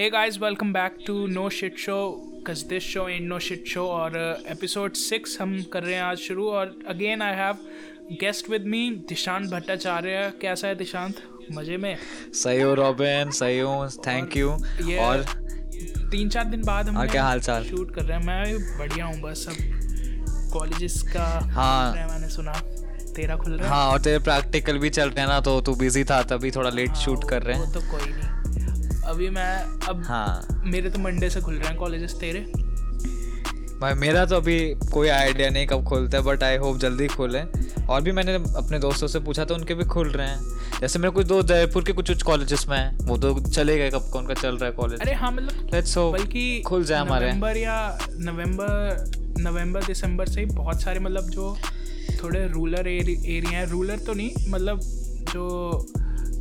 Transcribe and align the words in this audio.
Hey 0.00 0.08
guys, 0.08 0.36
welcome 0.40 0.72
back 0.72 0.94
to 1.06 1.14
No 1.28 1.50
Shit 1.50 1.78
Show 1.78 2.26
cause 2.44 2.60
this 2.68 2.82
show 2.82 3.02
ain't 3.06 3.26
no 3.30 3.38
shit 3.38 3.66
show. 3.70 3.82
और 3.86 4.14
episode 4.48 4.90
uh, 4.90 4.96
six 4.96 5.36
हम 5.40 5.52
कर 5.72 5.82
रहे 5.82 5.94
हैं 5.94 6.02
आज 6.02 6.18
शुरू। 6.18 6.48
और 6.50 6.72
again 6.88 7.22
I 7.22 7.34
have 7.36 7.58
guest 8.20 8.48
with 8.50 8.66
me 8.66 8.80
Dishant 9.08 9.50
Bhattacharya. 9.50 10.32
कैसा 10.40 10.68
है 10.68 10.74
दिशांत? 10.74 11.16
मज़े 11.52 11.76
में? 11.76 11.96
सही 12.34 12.60
हो 12.60 12.72
रॉबिन 12.74 13.30
सही 13.30 13.58
हूँ 13.58 13.88
थैंक 14.06 14.36
यू 14.36 14.50
और? 15.00 15.24
तीन 16.10 16.28
चार 16.28 16.44
दिन 16.44 16.64
बाद 16.66 16.88
हम 16.88 17.06
क्या 17.08 17.24
हाल 17.24 17.40
चाल 17.40 17.64
शूट 17.64 17.94
कर 17.94 18.02
रहे 18.02 18.18
हैं। 18.18 18.26
मैं 18.26 18.78
बढ़िया 18.78 19.06
हूँ 19.06 19.20
बस। 19.20 19.46
अब 19.48 20.50
कॉलेजेस 20.52 21.00
का 21.12 21.28
हाँ। 21.52 21.92
मैंने 21.94 22.28
सुना। 22.28 22.52
तेरा 23.16 23.36
खुल 23.36 23.52
रहा 23.52 23.68
है? 23.68 23.74
हाँ 23.74 23.92
और 23.92 24.00
तेरे 24.00 24.18
प्रैक्टिकल 24.30 24.78
भी 24.78 24.90
चल 24.90 25.10
रहे 25.10 25.20
हैं 25.20 25.28
ना 25.28 25.40
तो 25.40 25.60
तू 25.60 25.74
बिज़ी 25.74 26.04
था 26.04 26.22
तभी 26.32 26.50
थोड़ा 26.50 26.70
लेट 26.70 26.88
हाँ, 26.88 27.04
शूट 27.04 27.28
कर 27.30 27.42
रहे 27.42 27.56
हैं। 27.56 27.66
वो 27.66 27.72
तो 27.72 27.90
कोई 27.90 28.12
नहीं। 28.12 28.28
अभी 29.04 29.28
मैं 29.30 29.52
अब 29.88 30.02
हाँ। 30.06 30.62
मेरे 30.64 30.90
तो 30.90 30.98
मंडे 30.98 31.30
से 31.30 31.40
खुल 31.40 31.54
रहे 31.54 31.68
हैं 31.68 31.76
कॉलेजेस 31.76 32.14
तेरे। 32.20 32.40
भाई 33.80 33.94
मेरा 33.94 34.24
तो 34.26 34.36
अभी 34.36 34.58
कोई 34.92 35.08
आइडिया 35.08 35.48
नहीं 35.50 35.66
कब 35.66 35.84
खुलता 35.84 36.18
है 36.18 36.24
बट 36.24 36.42
आई 36.42 36.56
होप 36.56 36.78
जल्दी 36.78 37.06
खुले। 37.08 37.40
और 37.86 38.02
भी 38.02 38.12
मैंने 38.12 38.34
अपने 38.34 38.78
दोस्तों 38.78 39.06
से 39.08 39.20
पूछा 39.20 39.44
तो 39.44 39.54
उनके 39.54 39.74
भी 39.74 39.84
खुल 39.84 40.08
रहे 40.08 40.26
हैं। 40.26 40.80
जैसे 40.80 40.98
मेरे 40.98 41.10
कुछ 41.10 41.26
दोस्त 41.26 41.48
जयपुर 41.48 41.84
के 41.84 41.92
कुछ 41.92 42.08
कुछ 42.08 42.22
कॉलेजेस 42.22 42.66
में 42.68 42.76
हैं 42.78 42.98
वो 42.98 43.16
तो 43.18 43.38
चले 43.40 43.76
गए 43.78 43.90
कब 43.90 44.10
कौन 44.12 44.26
का 44.26 44.34
चल 44.34 44.56
रहा 44.56 44.66
है 44.66 44.72
कॉलेज 44.72 45.00
अरे 45.00 45.12
हाँ 45.12 45.30
मतलब 45.32 45.70
लेट्स 45.74 45.96
होप 45.96 46.12
बल्कि 46.12 46.62
खुल 46.66 46.84
जाए 46.84 47.00
हमारे। 47.00 47.30
नवंबर 47.30 47.56
या 47.56 47.98
नवंबर 48.10 49.04
नवंबर 49.40 49.84
दिसंबर 49.84 50.28
से 50.28 50.40
ही 50.40 50.46
बहुत 50.46 50.82
सारे 50.82 51.00
मतलब 51.00 51.30
जो 51.30 51.56
थोड़े 52.22 52.46
रूरल 52.48 52.86
एरिया 52.86 53.50
हैं। 53.50 53.66
रूरल 53.66 53.96
तो 53.96 54.14
नहीं 54.14 54.50
मतलब 54.50 54.80
जो 55.32 55.86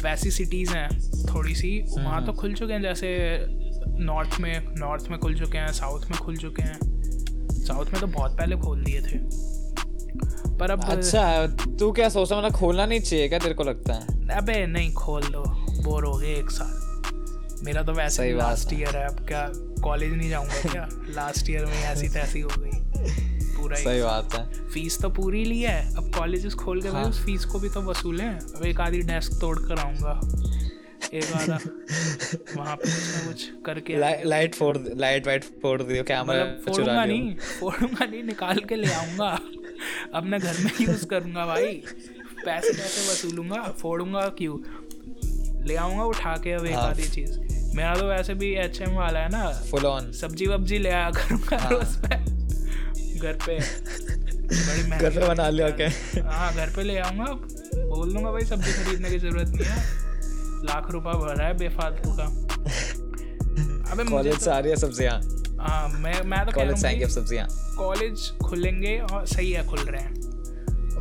वैसी 0.04 0.32
सिटीज़ 0.32 0.74
हैं 0.74 0.90
थोड़ी 1.26 1.56
सी 1.56 1.86
वहाँ 1.98 2.26
तो 2.26 2.34
खुल 2.34 2.54
चुके 2.54 2.74
हैं 2.74 2.82
जैसे 2.82 3.46
नॉर्थ 3.88 4.40
में 4.40 4.76
नॉर्थ 4.78 5.08
में 5.10 5.20
खुल 5.20 5.36
चुके 5.36 5.58
हैं 5.58 5.72
साउथ 5.72 6.02
में 6.02 6.20
खुल 6.20 6.38
चुके 6.38 6.62
हैं। 6.62 6.80
साउथ 7.52 7.86
में 7.86 8.00
तो 8.02 8.08
बहुत 8.08 8.38
पहले 8.38 8.56
खोल 8.56 8.84
दिए 8.84 9.02
थे। 9.02 9.18
पर 10.58 10.72
अब 10.72 10.84
अच्छा 10.84 11.48
तू 11.80 11.92
क्या 11.92 12.10
सोचता 12.10 12.38
मतलब 12.38 12.52
खोलना 12.52 12.86
नहीं 12.86 13.00
चाहिए 13.00 13.30
क्या 13.30 13.40
तेरे 13.40 13.54
को 13.54 13.64
लगता 13.64 13.94
है? 13.94 14.30
अबे 14.38 14.66
नहीं 14.68 14.94
खोल 14.94 15.22
दो 15.22 15.44
बोर 15.84 16.06
हो 16.06 16.18
गए 16.18 16.28
एक 16.28 16.52
साल। 16.52 16.80
मेरा 17.64 17.84
तो 17.84 17.94
वैसे 17.94 18.26
ही 18.26 18.34
लास्ट 18.34 18.74
ईयर 18.74 18.98
है। 18.98 19.06
अब 19.06 19.28
क्या 19.28 19.52
कॉलेज 19.84 20.14
नहीं 20.14 20.30
जाऊँगा 20.30 20.70
क्या? 20.72 20.90
लास्ट 21.10 21.50
ईयर 21.50 21.66
में 21.66 21.84
ऐसी 21.84 22.10
तैसी 22.10 22.40
हो 22.40 22.50
गई। 22.58 23.29
पूरा 23.62 23.78
सही 23.78 24.02
बात 24.02 24.34
है। 24.36 24.68
फ़ीस 24.70 25.02
तो 25.02 25.10
पूरी 25.10 25.44
ली 25.46 25.62
है। 25.62 25.96
अब 25.98 26.12
कॉलेजेस 26.18 26.54
खोल 26.54 26.82
के 26.82 26.88
हाँ. 26.88 27.02
भाई 27.02 27.10
उस 27.12 27.24
फ़ीस 27.26 27.46
को 27.46 27.60
भी 27.60 27.70
तो 27.70 27.82
वसूलें 27.82 28.28
अब 28.30 28.66
एक 28.66 28.80
आधी 28.82 29.02
डेस्क 29.12 29.40
तोड़ 29.42 29.58
कर 29.60 29.80
आऊँगा। 29.80 30.20
एक 31.14 31.32
आधा। 31.36 31.58
वहाँ 32.58 32.76
पे 32.76 32.90
कुछ 32.90 33.16
ना 33.16 33.26
कुछ 33.28 33.48
करके 33.66 33.98
लाइट 34.30 34.56
फोड़ 34.56 34.78
लाइट 34.78 35.28
वाइट 35.28 35.44
फोड़ 35.62 35.82
दियो 35.82 36.04
कैमरा 36.04 36.44
मतलब 36.44 36.62
फोड़ूँगा 36.66 37.06
नहीं 37.06 37.36
फोड़ूँगा 37.60 38.06
नहीं 38.06 38.24
निकाल 38.24 38.60
के 38.70 38.76
ले 38.76 38.92
आऊँगा। 38.94 39.30
अपने 40.16 40.40
घर 40.40 40.58
में 40.64 40.72
यूज़ 40.82 41.06
करूँगा 41.06 41.46
भाई। 41.46 41.82
पैसे 42.46 42.74
कैसे 42.74 43.12
वसूलूँगा? 43.12 43.62
फोड़ूँगा 43.82 44.28
क्यों? 44.38 44.58
ले 45.68 45.76
आऊँगा 45.76 46.04
उठा 46.04 46.36
के 46.44 46.52
अब 46.52 46.66
एक 46.66 46.76
हाँ। 46.76 46.88
आधी 46.90 47.10
चीज़। 47.10 47.38
मेरा 47.76 47.96
तो 47.96 48.06
वैसे 48.08 48.34
भी 48.34 48.54
एच 48.56 48.82
एम 48.82 48.96
वाला 48.96 49.20
है 49.20 49.30
ना। 49.30 49.50
फुल 49.72 49.86
ऑन 49.86 50.12
सब्ज़ी 50.12 50.46
वब्जी 50.48 50.78
ले 50.78 50.90
आया 50.90 51.10
करूँगा 51.12 51.58
हाँ। 51.58 51.70
रोज 51.74 51.96
घर 53.20 53.38
पे। 53.46 53.60
घर 55.00 55.10
पे 55.10 55.28
बना 55.28 55.50
लिया 55.50 55.70
क्या 55.80 55.90
हाँ 56.30 56.54
घर 56.54 56.70
पे 56.76 56.84
ले 56.84 56.98
आऊँगा। 57.00 57.26
बोल 57.26 58.14
दूँगा 58.14 58.32
भाई 58.32 58.46
सब्ज़ी 58.46 58.72
खरीदने 58.74 59.10
की 59.10 59.20
ज़रूरत 59.20 59.50
नहीं 59.50 59.66
है। 59.66 59.78
लाख 60.66 60.92
रुपया 60.92 61.14
भरा 61.14 61.46
है 61.46 61.58
बेफालतू 61.58 62.16
का। 62.20 62.26
अबे 63.92 64.04
कॉलेज 64.04 64.34
तो, 64.34 64.40
से 64.40 64.52
आ 64.52 64.60
रही 64.60 64.72
है 64.72 64.78
सब्ज़ियाँ। 64.78 65.20
हाँ 65.60 65.90
मैं 65.92 66.22
मैं 66.24 66.46
तो 66.46 66.52
कॉलेज 66.52 66.78
से 66.78 66.88
आएँगे 66.88 67.08
सब्ज़ियाँ। 67.10 67.48
कॉलेज 67.78 68.30
खुलेंगे 68.44 68.98
और 69.12 69.26
सही 69.28 69.52
है 69.52 69.66
खुल 69.68 69.80
रहे 69.80 70.02
हैं। 70.02 70.14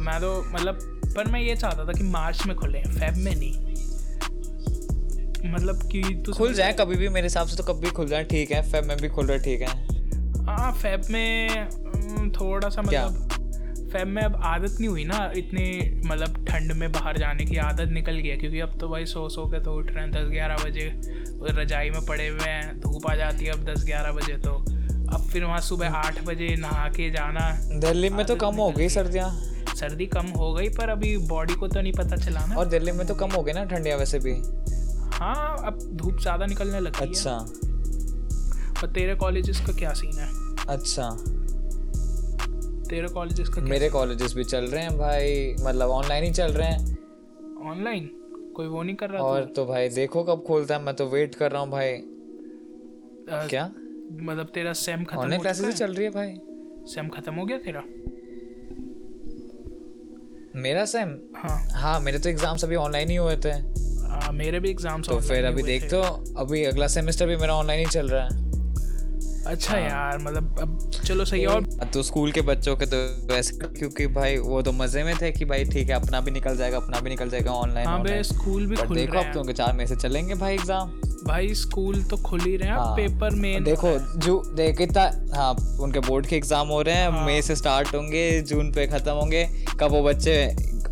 मैं 0.00 0.20
तो 0.20 0.30
मतलब 0.52 0.78
पर 1.16 1.30
मैं 1.32 1.40
ये 1.40 1.56
चाहता 1.56 1.84
था 1.84 1.92
कि 1.92 2.04
मार्च 2.04 2.46
में 2.46 2.56
खुले 2.56 2.82
फेब 2.88 3.16
में 3.16 3.34
नहीं। 3.34 3.66
मतलब 5.52 5.88
कि 5.92 6.02
तो 6.26 6.32
खुल 6.32 6.54
जाए 6.54 6.72
कभी 6.72 6.96
भी 6.96 7.08
मेरे 7.08 7.26
हिसाब 7.26 7.46
से 7.46 7.56
तो 7.56 7.62
कभी 7.64 7.90
खुल 7.90 8.06
जाए 8.08 8.24
ठीक 8.24 8.50
है। 8.50 8.62
फेब 8.70 8.84
में 8.84 8.96
भी 8.96 9.08
खुल 9.08 9.26
रहे 9.26 9.38
ठीक 9.38 9.60
है। 9.60 9.68
हाँ 10.46 10.72
फेब 10.72 11.02
में 11.10 11.87
थोड़ा 12.30 12.68
सा 12.68 12.82
मतलब 12.82 13.26
फैब 13.92 14.08
में 14.08 14.22
अब 14.22 14.34
आदत 14.44 14.76
नहीं 14.80 14.88
हुई 14.88 15.04
ना 15.04 15.18
इतनी 15.36 16.00
मतलब 16.06 16.44
ठंड 16.48 16.72
में 16.72 16.90
बाहर 16.92 17.18
जाने 17.18 17.44
की 17.44 17.56
आदत 17.56 17.90
निकल 17.90 18.16
गया 18.16 18.36
क्योंकि 18.36 18.60
अब 18.60 18.76
तो 18.80 18.88
भाई 18.88 19.06
सो 19.06 19.28
सो 19.28 19.46
के 19.46 19.60
तो 19.60 19.72
उठ 19.72 19.90
रहे 19.90 20.04
हैं 20.04 20.10
दस 20.12 20.28
ग्यारह 20.30 20.56
बजे 20.64 20.90
रजाई 21.60 21.90
में 21.90 22.04
पड़े 22.06 22.26
हुए 22.28 22.48
हैं 22.48 22.78
धूप 22.80 23.06
आ 23.10 23.14
जाती 23.14 23.44
है 23.44 23.52
अब 23.52 23.64
दस 23.64 23.84
ग्यारह 23.84 24.12
बजे 24.12 24.36
तो। 24.36 24.52
अब 25.08 25.28
फिर 25.32 25.44
वहाँ 25.44 25.60
सुबह 25.60 25.94
आठ 25.96 26.22
बजे 26.24 26.54
नहा 26.56 26.88
के 26.88 27.10
जाना 27.10 27.50
दिल्ली 27.80 28.10
में 28.10 28.24
तो 28.26 28.36
कम 28.36 28.54
हो 28.54 28.70
गई 28.70 28.88
सर्दियाँ। 28.88 29.30
सर्दी 29.76 30.06
कम 30.06 30.26
हो 30.36 30.52
गई 30.54 30.68
पर 30.68 30.88
अभी 30.88 31.16
बॉडी 31.28 31.54
को 31.54 31.68
तो 31.68 31.80
नहीं 31.80 31.92
पता 31.92 32.16
चला 32.16 32.44
ना। 32.46 32.54
और 32.54 32.68
दिल्ली 32.68 32.92
में 32.92 33.06
तो 33.06 33.14
कम 33.14 33.30
हो 33.30 33.42
गई 33.42 33.52
ना 33.52 33.64
ठंडियाँ 33.64 33.98
वैसे 33.98 34.18
भी? 34.18 34.32
हाँ 35.14 35.56
अब 35.66 35.78
धूप 35.94 36.18
ज़्यादा 36.20 36.46
निकलने 36.46 36.80
लगी 36.80 37.06
अच्छा। 37.06 37.38
पर 38.82 38.90
तेरे 38.90 39.14
कॉलेजेस 39.14 39.60
का 39.60 39.72
क्या 39.72 39.92
सीन 39.92 40.18
है? 40.18 40.28
अच्छा। 40.68 41.08
तेरे 42.90 43.08
कॉलेजेस 43.08 43.48
का 43.48 43.60
मेरे 43.62 43.88
कॉलेजेस 43.90 44.34
भी 44.34 44.44
चल 44.44 44.64
रहे 44.64 44.82
हैं 44.82 44.96
भाई 44.98 45.54
मतलब 45.60 45.90
ऑनलाइन 45.90 46.24
ही 46.24 46.30
चल 46.32 46.52
रहे 46.52 46.68
हैं। 46.68 46.96
ऑनलाइन 47.70 48.08
कोई 48.56 48.66
वो 48.66 48.82
नहीं 48.82 48.96
कर 48.96 49.10
रहा 49.10 49.22
और 49.22 49.44
तो? 49.56 49.64
भाई 49.66 49.88
देखो 49.90 50.22
कब 50.24 50.42
खोलता 50.46 50.76
है 50.76 50.82
मैं 50.82 50.94
तो 50.96 51.06
वेट 51.08 51.34
कर 51.34 51.52
रहा 51.52 51.62
हूँ 51.62 51.70
भाई। 51.70 51.92
आ, 53.30 53.46
क्या? 53.46 53.64
मतलब 54.12 54.50
तेरा 54.54 54.72
सेम 54.74 55.04
खत्म 55.04 55.18
ऑनलाइन 55.18 55.42
क्लासेस 55.42 55.74
चल 55.74 55.94
रही 55.94 56.04
है 56.04 56.10
भाई। 56.10 56.34
सेम 56.86 57.08
खत्म 57.08 57.34
हो 57.34 57.44
गया 57.44 57.58
तेरा? 57.58 57.82
मेरा 60.56 60.84
सेम 60.86 61.16
हाँ। 61.36 61.58
हाँ 61.72 61.98
मेरे 62.00 62.18
तो 62.18 62.28
एग्ज़ाम्स 62.28 62.64
अभी 62.64 62.76
ऑनलाइन 62.76 63.10
ही 63.10 63.16
हुए 63.16 63.36
थे। 63.36 63.50
आ, 63.50 64.30
मेरे 64.32 64.60
भी 64.60 64.70
एग्ज़ाम्स 64.70 65.08
तो 65.08 65.18
फिर 65.20 65.44
अभी 65.44 65.62
देख 65.62 65.90
तो 65.90 66.00
अभी 66.38 66.64
अगला 66.64 66.86
सेमेस्टर 66.88 67.26
भी 67.26 67.36
मेरा 67.36 67.54
ऑनलाइन 67.54 67.80
ही 67.80 67.86
चल 67.86 68.08
रहा 68.08 68.24
है। 68.24 68.47
अच्छा 69.48 69.72
हाँ। 69.72 69.80
यार 69.80 70.18
मतलब 70.18 70.58
अब 70.60 70.90
चलो 71.04 71.24
सही 71.24 71.44
और 71.46 71.64
तो 71.92 72.02
स्कूल 72.02 72.32
के 72.32 72.40
बच्चों 72.42 72.76
के 72.76 72.86
तो 72.86 72.96
वैसे 73.32 73.58
क्योंकि 73.68 74.06
भाई 74.06 74.36
वो 74.38 74.62
तो 74.62 74.72
मज़े 74.72 75.04
में 75.04 75.14
थे 75.16 75.30
कि 75.32 75.44
भाई 75.44 75.64
ठीक 75.64 75.88
है 75.88 75.94
अपना 75.94 76.20
भी 76.20 76.30
निकल 76.30 76.56
जाएगा 76.56 76.76
अपना 76.76 77.00
भी 77.00 77.10
निकल 77.10 77.30
जाएगा 77.30 77.52
ऑनलाइन 77.52 77.86
हाँ 77.88 78.02
भाई 78.04 78.22
स्कूल 78.22 78.66
भी 78.66 78.76
खुल 78.76 78.96
देखो 78.96 79.18
अब 79.18 79.32
तो 79.34 79.52
चार 79.52 79.72
में 79.72 79.86
से 79.86 79.96
चलेंगे 79.96 80.34
भाई 80.34 80.54
एग्ज़ाम 80.54 80.90
भाई 81.26 81.54
स्कूल 81.54 82.02
तो 82.02 82.16
खुल 82.16 82.40
ही 82.40 82.56
रहे 82.56 82.68
हैं 82.68 82.76
हाँ, 82.76 82.94
पेपर 82.96 83.34
में 83.34 83.64
देखो 83.64 83.98
जो 84.18 84.42
देख 84.56 84.80
इतना 84.80 85.10
हाँ 85.36 85.52
उनके 85.80 86.00
बोर्ड 86.00 86.26
के 86.26 86.36
एग्ज़ाम 86.36 86.68
हो 86.68 86.82
रहे 86.82 86.94
हैं 86.94 87.10
हाँ, 87.10 87.26
मई 87.26 87.42
से 87.42 87.56
स्टार्ट 87.56 87.94
होंगे 87.94 88.40
जून 88.42 88.72
पे 88.72 88.86
खत्म 88.86 89.12
होंगे 89.12 89.44
कब 89.80 89.90
वो 89.90 90.02
बच्चे 90.02 90.36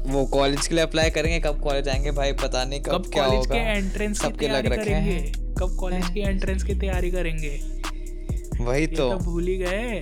वो 0.06 0.24
कॉलेज 0.26 0.66
के 0.66 0.74
लिए 0.74 0.84
अप्लाई 0.84 1.10
करेंगे 1.10 1.38
कब 1.40 1.60
कॉलेज 1.60 1.88
आएँगे 1.88 2.10
भाई 2.10 2.32
पता 2.32 2.64
नहीं 2.64 2.80
कब, 2.80 2.92
कब 2.92 3.10
क्या 3.12 3.24
होगा। 3.24 3.54
के 3.54 3.78
एंट्रेंस 3.78 4.20
सबके 4.22 4.48
लग 4.48 4.66
रखे 4.66 4.90
हैं। 4.90 5.32
कब 5.58 5.76
कॉलेज 5.80 6.08
की 6.08 6.20
एंट्रेंस 6.20 6.62
की 6.62 6.74
तैयारी 6.74 7.10
करेंगे। 7.10 7.75
वही 8.60 8.86
तो, 8.86 9.10
तो 9.10 9.18
भूल 9.20 9.46
ही 9.46 9.56
गए। 9.56 10.00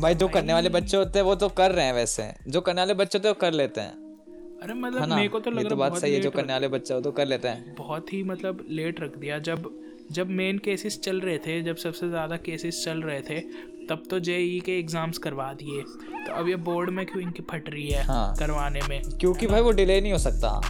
भाई 0.00 0.14
जो 0.14 0.28
करने 0.28 0.52
वाले 0.52 0.68
बच्चे 0.70 0.96
होते 0.96 1.18
हैं 1.18 1.26
वो 1.26 1.34
तो 1.34 1.48
कर 1.50 1.72
रहे 1.72 1.84
हैं 1.86 1.92
वैसे। 1.92 2.32
जो 2.48 2.60
करने 2.60 2.80
वाले 2.80 2.94
बच्चे 2.94 3.18
होते 3.18 3.28
हैं 3.28 3.34
वो 3.34 3.40
कर 3.40 3.52
लेते 3.52 3.80
हैं। 3.80 4.02
अरे 4.62 4.74
मतलब 4.74 5.08
मेरे 5.08 5.28
को 5.28 5.40
तो 5.40 5.50
लग 5.50 5.68
तो 5.68 5.76
बात 5.76 5.96
सही 5.96 6.14
है 6.14 6.20
जो 6.20 6.30
करने 6.30 6.52
वाले 6.52 6.68
बच्चे 6.68 6.94
हो 6.94 7.00
तो 7.00 7.10
कर 7.12 7.26
लेते 7.26 7.48
हैं। 7.48 7.74
बहुत 7.78 8.12
ही 8.12 8.22
मतलब 8.22 8.64
लेट 8.70 9.00
रख 9.00 9.16
दिया। 9.18 9.38
जब 9.40 9.70
जब 10.12 10.30
मेन 10.30 10.58
केसेस 10.58 10.98
चल 11.00 11.20
रहे 11.20 11.38
थे 11.38 11.60
जब 11.62 11.76
सबसे 11.76 12.08
ज़्यादा 12.08 12.36
केसेस 12.36 12.82
चल 12.84 13.02
रहे 13.02 13.20
थे 13.20 13.40
तब 13.88 14.02
तो 14.10 14.18
जेई 14.20 14.60
के 14.60 14.78
एग्ज़ाम्स 14.78 15.18
करवा 15.18 15.52
दिए। 15.52 15.82
तो 16.26 16.32
अब 16.32 16.48
ये 16.48 16.56
बोर्ड 16.66 16.90
में 16.90 17.04
क्यों 17.06 17.22
इनकी 17.22 17.42
फट 17.50 17.68
रही 17.70 17.88
है 17.88 18.02
हाँ। 18.04 18.34
करवाने 18.38 18.80
में? 18.88 19.00
क्योंकि 19.20 19.46
भाई 19.46 19.60
वो 19.60 19.70
डिले 19.72 20.00
नहीं 20.00 20.12
हो 20.12 20.18
सकता। 20.18 20.60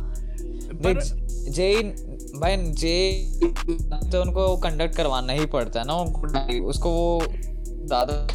जेई 1.50 1.82
भाई 2.36 2.56
जे 2.56 2.94
तो 4.12 4.20
उनको 4.22 4.56
कंडक्ट 4.56 4.96
करवाना 4.96 5.32
ही 5.32 5.46
पड़ता 5.46 5.80
है 5.80 5.86
ना 5.86 5.94
उसको 6.68 6.90
वो 6.90 7.20
ज़्यादा 7.86 8.26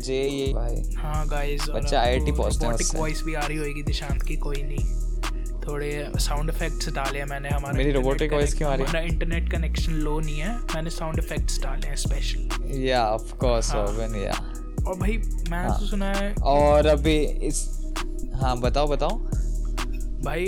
जे 0.00 0.22
ये 0.22 0.52
भाई। 0.54 0.82
हाँ 0.96 1.26
गाइस 1.28 1.68
बच्चे 1.70 1.96
आईआईटी 1.96 2.32
पहुँचते 2.32 2.66
हैं 2.66 2.72
उससे। 2.72 2.98
वॉइस 2.98 3.22
भी 3.24 3.34
आ 3.34 3.46
रही 3.46 3.56
होगी 3.56 3.82
दिशांत 3.82 4.22
की 4.22 4.36
कोई 4.36 4.62
नहीं। 4.62 4.84
थोड़े 5.60 5.90
साउंड 6.18 6.50
इफेक्ट्स 6.50 6.88
डाले 6.88 7.18
हैं 7.18 7.26
मैंने 7.26 7.48
हमारे 7.48 7.78
मेरी 7.78 7.90
रोबोटिक 7.92 8.32
वॉइस 8.32 8.54
क्यों 8.54 8.70
आ 8.70 8.74
रही 8.74 8.82
है? 8.82 8.88
हमारा 8.90 9.06
इंटरनेट 9.06 9.50
कनेक्शन 9.52 9.92
लो 9.92 10.18
नहीं 10.20 10.38
है 10.38 10.56
मैंने 10.74 10.90
साउंड 10.90 11.18
इफेक्ट्स 11.18 11.60
डाले 11.62 11.86
हैं 11.86 11.96
स्पेशल 11.96 12.80
या 12.82 13.04
ऑफ़ 13.08 13.34
कोर्स 13.36 13.74
ओवन 13.74 14.16
या 14.16 14.32
और 14.86 14.96
भाई 14.98 15.16
मैं 15.50 15.62
हाँ. 15.68 15.78
तो 15.80 15.86
सुना 15.86 16.12
है 16.12 16.32
और 16.34 16.86
अभी 16.86 17.16
इस 17.48 17.68
हाँ 18.42 18.58
बताओ 18.60 18.86
बताओ। 18.88 19.18
भाई 20.24 20.44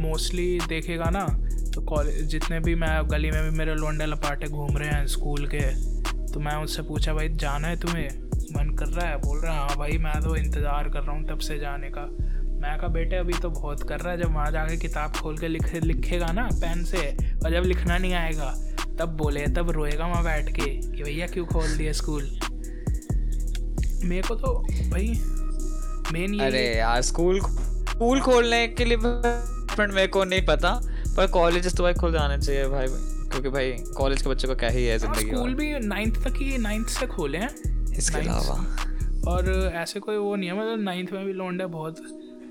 मोस्टली 0.00 0.58
देखेगा 0.68 1.10
ना 1.10 1.26
तो 1.74 1.80
कॉलेज 1.86 2.24
जितने 2.30 2.58
भी 2.60 2.74
मैं 2.74 2.90
गली 3.10 3.30
में 3.30 3.42
भी 3.42 3.56
मेरे 3.58 3.74
लोंडे 3.74 4.06
लपाटे 4.06 4.46
घूम 4.48 4.76
रहे 4.76 4.88
हैं 4.88 5.06
स्कूल 5.06 5.46
के 5.54 5.60
तो 6.32 6.40
मैं 6.40 6.54
उससे 6.64 6.82
पूछा 6.82 7.14
भाई 7.14 7.28
जाना 7.42 7.68
है 7.68 7.80
तुम्हें? 7.80 8.08
मन 8.56 8.74
कर 8.78 8.86
रहा 8.86 9.06
है 9.08 9.16
बोल 9.16 9.38
रहा 9.38 9.52
है 9.52 9.60
हाँ 9.60 9.76
भाई 9.76 9.98
मैं 9.98 10.20
तो 10.22 10.34
इंतज़ार 10.36 10.88
कर 10.88 11.02
रहा 11.02 11.16
हूँ 11.16 11.26
तब 11.28 11.38
से 11.38 11.58
जाने 11.58 11.90
का। 11.90 12.06
मैं 12.60 12.76
कहा 12.78 12.88
बेटे 12.88 13.16
अभी 13.16 13.32
तो 13.42 13.50
बहुत 13.50 13.82
कर 13.88 14.00
रहा 14.00 14.12
है 14.12 14.18
जब 14.18 14.34
वहाँ 14.34 14.50
जाके 14.52 14.76
किताब 14.76 15.12
खोल 15.16 15.38
के 15.38 15.48
लिखे 15.48 15.80
लिखेगा 15.80 16.26
ना 16.32 16.48
पेन 16.54 16.84
से 16.84 17.06
और 17.44 17.50
जब 17.50 17.64
लिखना 17.66 17.98
नहीं 17.98 18.14
आएगा 18.14 18.50
तब 19.00 19.16
बोले 19.16 19.46
तब 19.56 19.70
रोएगा 19.70 20.06
वहाँ 20.06 20.24
बैठ 20.24 20.50
के 20.56 20.70
कि 20.86 21.02
भैया 21.02 21.26
क्यों 21.26 21.46
खोल 21.46 21.76
दिया 21.76 21.92
स्कूल 22.00 22.24
मेरे 24.04 24.22
को 24.28 24.34
तो 24.34 24.52
भाई 24.90 25.08
मेन 26.12 26.34
ये 26.34 26.46
अरे 26.46 26.64
यार 26.76 27.02
स्कूल 27.02 27.40
स्कूल 27.40 28.20
खोलने 28.20 28.66
के 28.68 28.84
लिए 28.84 28.96
फ्रेंड 29.74 29.92
मेरे 29.92 30.06
को 30.06 30.24
नहीं 30.24 30.42
पता 30.46 30.72
पर 31.16 31.26
कॉलेजेस 31.30 31.76
तो 31.76 31.82
भाई 31.82 31.94
खुल 31.94 32.12
जाने 32.12 32.38
चाहिए 32.38 32.66
भाई 32.68 32.86
क्योंकि 33.30 33.48
भाई 33.48 33.72
कॉलेज 33.96 34.22
के 34.22 34.28
बच्चों 34.30 34.48
का 34.48 34.54
क्या 34.54 34.68
ही 34.68 34.84
है 34.84 34.98
हाँ, 34.98 35.14
ज़िंदगी 35.14 35.36
स्कूल 35.36 35.54
भी 35.54 35.78
नाइन्थ 35.78 36.16
तक 36.24 36.34
ही 36.36 36.58
नाइन्थ 36.58 36.88
से 36.88 37.06
खोले 37.06 37.38
हैं। 37.38 37.50
इसके 37.98 38.18
अलावा। 38.18 38.56
और 39.32 39.50
ऐसे 39.74 40.00
कोई 40.00 40.16
वो 40.16 40.34
नहीं 40.36 40.50
है 40.50 40.58
मतलब 40.58 40.80
नाइन्थ 40.80 41.12
में 41.12 41.24
भी 41.26 41.32
लौंडे 41.32 41.66
बहुत 41.66 42.00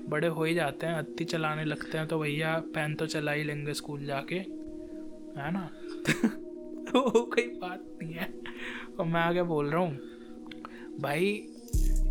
बड़े 0.08 0.28
हो 0.28 0.44
ही 0.44 0.54
जाते 0.54 0.86
हैं 0.86 0.94
अत्ती 0.94 1.24
चलाने 1.24 1.64
लगते 1.64 1.98
हैं 1.98 2.06
तो 2.08 2.18
भैया 2.18 2.54
पेन 2.74 2.94
तो 2.94 3.06
चला 3.06 3.32
ही 3.32 3.42
लेंगे 3.44 3.74
स्कूल 3.74 4.04
जाके 4.06 4.34
है 4.34 5.50
ना? 5.52 5.68
तो 6.90 7.00
वो 7.00 7.20
कोई 7.34 7.42
बात 7.62 7.84
नहीं 8.02 8.12
है। 8.14 8.32
और 9.00 9.06
मैं 9.06 9.20
आगे 9.20 9.42
बोल 9.42 9.70
रहा 9.70 9.80
हूँ 9.80 9.98
भाई 11.00 11.26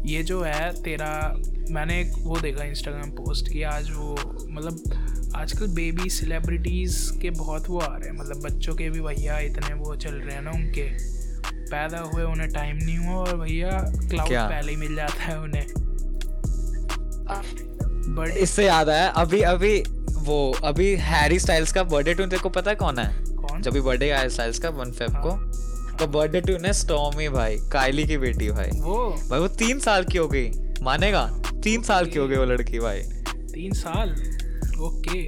ये 0.05 0.23
जो 0.23 0.41
है 0.41 0.81
तेरा 0.83 1.35
मैंने 1.69 2.01
एक 2.01 2.13
वो 2.19 2.39
देखा 2.39 2.63
इंस्टाग्राम 2.63 3.09
पोस्ट 3.09 3.53
की 3.53 3.63
आज 3.63 3.91
वो 3.91 4.15
मतलब 4.49 5.31
आजकल 5.35 5.67
बेबी 5.67 6.09
सेलिब्रिटीज़ 6.09 7.19
के 7.19 7.29
बहुत 7.29 7.69
वो 7.69 7.79
आ 7.79 7.97
रहे 7.97 8.09
हैं 8.09 8.17
मतलब 8.17 8.41
बच्चों 8.41 8.75
के 8.75 8.89
भी 8.89 9.01
भैया 9.01 9.39
इतने 9.39 9.73
वो 9.73 9.95
चल 9.95 10.13
रहे 10.13 10.35
हैं 10.35 10.41
ना 10.41 10.51
उनके। 10.51 10.89
पैदा 11.71 11.99
हुए 11.99 12.23
उन्हें 12.23 12.49
टाइम 12.49 12.75
नहीं 12.75 12.97
हुआ 12.97 13.15
और 13.15 13.37
भैया 13.37 13.69
क्लाउड 13.87 14.29
पहले 14.29 14.71
ही 14.71 14.77
मिल 14.77 14.95
जाता 14.95 15.23
है 15.23 15.39
उन्हें। 15.39 15.65
बट 18.15 18.37
इससे 18.37 18.65
याद 18.65 18.89
आया 18.89 19.07
अभी 19.07 19.41
अभी 19.41 19.83
वो 20.13 20.53
अभी 20.63 20.95
हैरी 20.95 21.39
स्टाइल्स 21.39 21.73
का 21.73 21.83
बर्थडे 21.83 22.13
टू 22.13 22.25
तेरे 22.25 22.41
को 22.41 22.49
पता 22.49 22.71
है 22.71 22.75
कौन 22.75 22.99
है? 22.99 23.23
कौन? 23.35 23.61
जब 23.61 23.71
भी 23.71 23.81
बर्थडे 23.81 24.09
आया 24.09 24.29
स्टाइल्स 24.29 24.59
का 24.59 24.69
वन 24.69 24.91
फेब 24.91 25.11
हाँ। 25.11 25.21
को 25.23 25.48
तो 25.99 26.07
बर्थडे 26.07 26.41
टू 26.41 26.57
ने 26.57 26.73
स्टॉमी 26.73 27.29
भाई 27.29 27.57
काइली 27.71 28.03
की 28.07 28.17
बेटी 28.17 28.49
भाई। 28.51 28.69
वो? 28.75 29.09
भाई 29.29 29.39
वो 29.39 29.47
तीन 29.47 29.79
साल 29.79 30.03
की 30.03 30.17
हो 30.17 30.27
गई। 30.27 30.51
मानेगा? 30.83 31.25
तीन 31.63 31.81
साल 31.81 32.05
की 32.05 32.19
हो 32.19 32.27
गई 32.27 32.35
वो 32.35 32.45
लड़की 32.45 32.79
भाई। 32.79 32.99
तीन 33.53 33.73
साल? 33.73 34.11
ओके। 34.81 35.23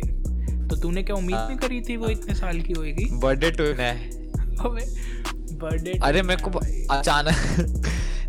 तो 0.68 0.76
तूने 0.76 1.04
क्या 1.04 1.16
उम्मीद 1.16 1.36
हाँ। 1.36 1.48
नहीं 1.48 1.58
करी 1.58 1.82
थी 1.82 1.98
वो 1.98 2.08
इतने 2.08 2.36
साल 2.36 2.62
की 2.62 2.74
होएगी? 2.74 3.06
बर्थडे 3.14 3.52
टू 3.52 3.64
ने 3.64 3.92
बर्थडे 5.62 6.00
अरे 6.04 6.22
मेरे 6.22 6.42
को 6.44 6.60
अचानक 6.96 7.36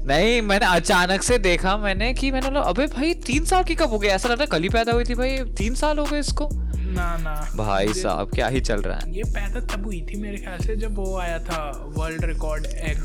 नहीं 0.06 0.40
मैंने 0.42 0.66
अचानक 0.66 1.22
से 1.22 1.38
देखा 1.38 1.76
मैंने 1.76 2.12
कि 2.14 2.30
मैंने 2.30 2.48
बोला 2.48 2.60
अबे 2.60 2.86
भाई 2.86 3.14
तीन 3.14 3.44
साल 3.44 3.62
की 3.64 3.74
कब 3.74 3.88
हो 3.88 3.98
गया 3.98 4.14
ऐसा 4.14 4.28
लग 4.28 4.34
रहा 4.34 4.42
है 4.42 4.46
कल 4.46 4.62
ही 4.62 4.68
पैदा 4.68 4.92
हुई 4.92 5.04
थी 5.04 5.14
भाई। 5.14 5.38
तीन 5.58 5.74
साल 5.74 5.98
हो 5.98 6.04
गए 6.04 6.18
इसको। 6.18 6.48
ना 6.92 7.16
ना। 7.18 7.34
भाई 7.56 7.92
साहब 7.94 8.30
क्या 8.34 8.46
ही 8.48 8.60
चल 8.60 8.82
रहा 8.82 8.98
है? 8.98 9.14
ये 9.14 9.22
पैदा 9.34 9.60
तब 9.74 9.84
हुई 9.84 10.00
थी 10.10 10.20
मेरे 10.20 10.38
ख्याल 10.38 10.58
से 10.58 10.76
जब 10.76 10.94
वो 10.96 11.16
आया 11.18 11.38
था 11.44 11.60
वर्ल्ड 11.96 12.24
रिकॉर्ड 12.24 12.66
एग 12.66 12.98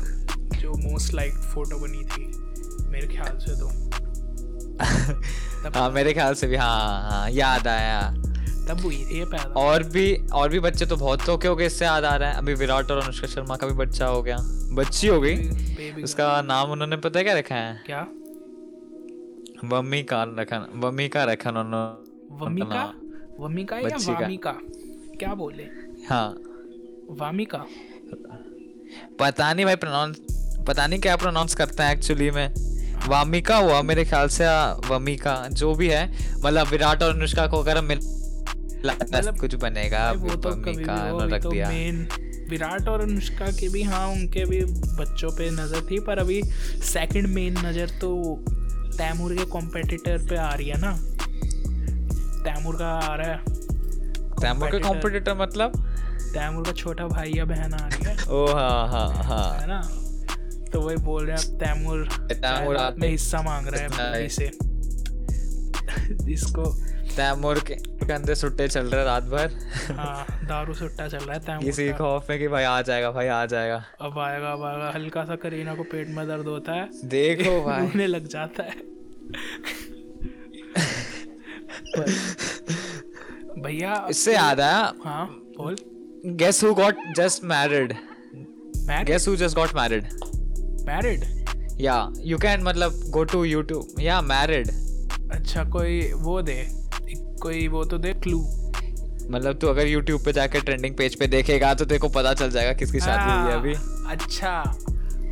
जो 0.60 0.74
मोस्ट 0.88 1.14
लाइक 1.14 1.34
फ़ोटो 1.54 1.78
बनी 1.78 2.04
थी 2.04 2.24
मेरे 2.90 3.06
ख्याल 3.06 3.38
से 3.38 3.58
तो। 3.60 3.68
हाँ 5.78 5.90
मेरे 5.90 6.12
ख्याल 6.12 6.34
से 6.34 6.46
भी 6.46 6.56
हाँ 6.56 7.10
हाँ 7.10 7.30
याद 7.30 7.66
आया। 7.68 8.00
तब 8.68 8.80
हुई 8.80 8.96
थी 9.04 9.18
ये 9.18 9.24
पैदा। 9.24 9.60
और 9.60 9.82
भी 9.82 10.14
और 10.32 10.48
भी 10.48 10.60
बच्चे 10.60 10.86
तो 10.86 10.96
बहुत 10.96 11.24
तो 11.26 11.36
के 11.38 11.48
हो 11.48 11.56
गए 11.56 11.66
इससे 11.66 11.84
याद 11.84 12.04
आ 12.04 12.14
रहा 12.16 12.30
है। 12.30 12.36
अभी 12.38 12.54
विराट 12.54 12.90
और 12.90 13.02
अनुष्का 13.02 13.28
शर्मा 13.28 13.56
का 13.56 13.66
भी 13.66 13.72
बच्चा 13.74 14.06
हो 14.06 14.22
गया। 14.22 14.36
बच्ची 14.74 15.06
हो 15.06 15.20
गई? 15.20 15.36
उसका 16.02 16.42
नाम 16.42 16.70
उन्होंने 16.70 16.96
पता 16.96 17.18
है 17.18 17.24
क्या 17.24 17.34
रखा 17.38 17.54
है? 17.54 17.82
क्या? 17.86 18.06
वम्मी 19.64 20.02
का 20.02 20.22
रखा 20.38 20.66
वम्मी 20.74 21.08
का 21.08 21.24
रखा 21.24 21.50
उन्होंने 21.50 22.44
वमिका? 22.44 22.82
वमिका 23.40 23.76
या 23.78 23.96
वामिका? 24.08 24.52
क्या 25.18 25.34
बोले? 25.34 25.62
हाँ। 26.08 26.28
वामिका? 27.20 27.64
पता 29.20 29.52
नहीं 29.54 29.64
भाई 29.66 29.76
प्रोनाउंस 29.76 30.16
पता 30.68 30.86
नहीं 30.86 31.00
क्या 31.00 31.16
प्रोनाउंस 31.16 31.54
करते 31.54 31.82
हैं 31.82 31.92
एक्चुअली 31.92 32.30
में। 32.30 32.54
वामिका 33.08 33.56
हुआ 33.56 33.82
मेरे 33.82 34.04
ख्याल 34.04 34.28
से 34.28 34.44
हाँ, 34.44 34.80
वमिका 34.90 35.48
जो 35.52 35.74
भी 35.74 35.88
है। 35.88 36.06
मतलब 36.44 36.66
विराट 36.66 37.02
और 37.02 37.14
अनुष्का 37.14 37.46
को 37.46 37.58
अगर 37.58 37.80
मिल 37.80 37.98
मतलब- 38.86 39.38
कुछ 39.40 39.54
बनेगा 39.54 40.12
वो 40.12 40.34
तो 40.36 40.50
वमिका 40.50 41.26
रख 41.34 41.42
तो 41.42 41.50
दिया। 41.50 41.68
विराट 42.50 42.88
और 42.88 43.00
अनुष्का 43.00 43.46
के 43.46 43.68
भी 43.68 43.82
हाँ 43.82 44.08
उनके 44.08 44.44
भी 44.44 44.64
बच्चों 44.98 45.30
पे 45.30 45.50
नज़र 45.50 45.80
थी 45.90 46.00
पर 46.00 46.18
अभी 46.18 46.42
सेकंड 46.84 47.26
मेन 47.26 47.58
नज़र 47.66 47.90
तो 48.00 48.42
तैमूर 48.98 49.34
के 49.34 49.44
कॉम्पिटिटर 49.44 50.18
पे 50.18 50.36
आ 50.36 50.54
रही 50.54 50.68
है 50.68 50.80
ना। 50.80 50.92
तैमूर 52.48 52.76
का 52.76 52.86
आ 52.86 53.14
रहा 53.14 53.30
है। 53.30 53.38
तैमूर 54.40 54.70
का 54.70 54.78
कॉम्पिटिटर 54.78 55.34
मतलब? 55.34 55.72
तैमूर 56.32 56.64
का 56.64 56.72
छोटा 56.72 57.06
भाई 57.06 57.32
या 57.36 57.44
बहन 57.44 57.74
आ 57.74 57.86
रही 57.86 58.04
है। 58.04 58.16
ओ 58.30 58.46
हाँ 58.46 58.88
हाँ 58.88 59.08
हाँ। 59.24 59.58
है 59.60 59.66
ना? 59.66 59.80
तो 60.72 60.80
वही 60.80 60.96
बोल 60.96 61.26
रहे 61.26 61.36
हैं 61.36 61.58
तैमूर 61.58 62.08
तैमूर 62.32 62.76
जायदाद 62.76 62.98
में 62.98 63.08
हिस्सा 63.08 63.42
मांग 63.42 63.66
रहा 63.66 63.82
है। 63.82 63.88
भाई 63.88 64.28
से। 64.28 64.46
इसको 66.32 66.64
तैमूर 67.16 67.58
के 67.70 67.74
अंदर 68.12 68.34
सुट्टे 68.34 68.68
चल 68.68 68.86
रहे 68.86 69.04
रात 69.04 69.22
भर। 69.22 69.52
हाँ 69.96 70.26
दारू 70.48 70.74
सुट्टा 70.74 71.08
चल 71.08 71.18
रहा 71.18 71.34
है 71.34 71.40
तैमूर 71.40 71.64
किसी 71.64 71.92
खौफ 71.92 72.30
में 72.30 72.38
कि 72.38 72.48
भाई 72.48 72.64
आ 72.64 72.80
जाएगा 72.82 73.10
भाई 73.10 73.26
आ 73.26 73.44
जाएगा। 73.46 73.82
अब 74.00 74.18
आएगा 74.18 74.52
अब 74.52 74.62
आएगा। 74.64 74.90
हल्का 74.94 75.24
सा 75.24 75.36
करीना 75.36 75.74
को 75.74 75.82
पेट 75.82 76.08
में 76.08 76.26
दर्द 76.28 76.46
होता 76.46 76.72
है। 76.72 76.88
देखो 77.04 77.60
भाई। 77.66 78.06
लग 78.06 78.28
जाता 78.28 78.62
है। 78.62 78.86
भैया 83.62 84.06
इससे 84.10 84.34
याद 84.34 84.60
आया 84.60 84.92
हाँ 85.04 85.26
बोल। 85.58 85.76
Guess 86.36 86.62
who 86.64 86.72
got 86.74 86.96
just 87.16 87.44
married 87.44 87.94
guess 89.06 89.28
who 89.28 89.36
just 89.36 89.56
got 89.56 89.74
married 89.76 90.04
married 90.86 91.24
या 91.80 91.96
यू 92.24 92.38
कैन 92.38 92.62
मतलब 92.64 93.00
गो 93.10 93.24
टू 93.24 93.44
यूट्यूब 93.44 94.00
या 94.00 94.20
मैरिड 94.22 94.68
अच्छा 95.32 95.64
कोई 95.70 96.00
वो 96.14 96.40
दे। 96.42 96.64
कोई 97.42 97.66
वो 97.68 97.84
तो 97.84 97.98
दे 97.98 98.12
क्लू 98.22 98.38
मतलब 99.30 99.58
तू 99.60 99.66
अगर 99.66 99.86
यूट्यूब 99.86 100.24
पे 100.24 100.32
जाकर 100.32 100.60
ट्रेंडिंग 100.60 100.94
पेज 100.96 101.14
पे 101.18 101.26
देखेगा 101.26 101.72
तो 101.74 101.84
तेरे 101.84 101.98
को 102.00 102.08
पता 102.08 102.32
चल 102.34 102.50
जाएगा 102.50 102.72
किसकी 102.78 103.00
शादी 103.00 103.30
हुई 103.32 103.50
है 103.50 103.56
अभी। 103.58 103.74
अच्छा। 104.12 104.62